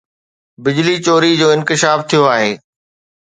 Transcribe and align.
بجلي 0.63 0.95
چوري 1.07 1.29
جو 1.41 1.47
انڪشاف 1.55 1.99
ٿيو 2.09 2.21
آهي 2.35 2.51